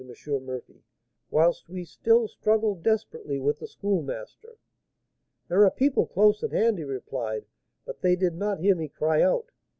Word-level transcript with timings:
Murphy, 0.41 0.81
whilst 1.29 1.69
we 1.69 1.85
still 1.85 2.27
struggled 2.27 2.81
desperately 2.81 3.37
with 3.37 3.59
the 3.59 3.67
Schoolmaster. 3.67 4.57
'There 5.47 5.63
are 5.63 5.69
people 5.69 6.07
close 6.07 6.41
at 6.41 6.51
hand,' 6.53 6.79
he 6.79 6.83
replied; 6.83 7.45
'but 7.85 8.01
they 8.01 8.15
did 8.15 8.33
not 8.33 8.59
hear 8.61 8.73
me 8.73 8.87
cry 8.89 9.21
out.' 9.21 9.51